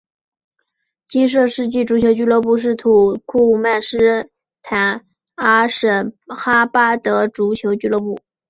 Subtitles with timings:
[1.07, 4.31] 金色世纪足球俱乐部是土库曼斯
[4.63, 8.19] 坦阿什哈巴德足球俱乐部。